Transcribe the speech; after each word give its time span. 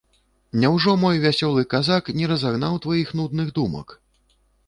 Няўжо 0.61 0.93
мой 1.01 1.19
вясёлы 1.25 1.65
казак 1.75 2.09
не 2.21 2.25
разагнаў 2.33 2.79
тваіх 2.87 3.13
нудных 3.19 3.47
думак? 3.59 3.87